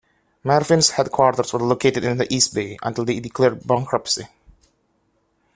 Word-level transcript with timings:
Mervyn's 0.43 0.89
headquarters 0.93 1.53
were 1.53 1.59
located 1.59 2.03
in 2.03 2.17
the 2.17 2.33
East 2.33 2.55
Bay 2.55 2.75
until 2.81 3.05
they 3.05 3.19
declared 3.19 3.67
bankruptcy. 3.67 4.25